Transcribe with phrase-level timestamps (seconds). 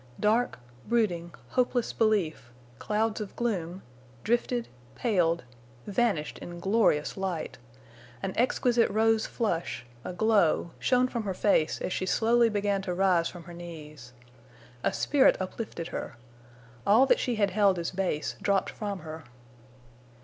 [0.19, 0.57] Dark,
[0.87, 5.43] brooding, hopeless belief—clouds of gloom—drifted, paled,
[5.85, 7.59] vanished in glorious light.
[8.23, 13.43] An exquisite rose flush—a glow—shone from her face as she slowly began to rise from
[13.43, 14.13] her knees.
[14.83, 16.17] A spirit uplifted her.
[16.87, 19.23] All that she had held as base dropped from her.